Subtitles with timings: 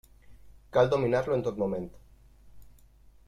[0.77, 1.85] Cal dominar-lo en tot moment.